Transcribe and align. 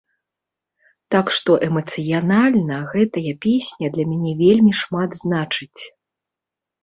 Так 1.15 1.27
што 1.39 1.57
эмацыянальна 1.67 2.79
гэтая 2.93 3.33
песня 3.45 3.91
для 3.97 4.05
мяне 4.13 4.33
вельмі 4.41 4.73
шмат 4.81 5.09
значыць. 5.23 5.81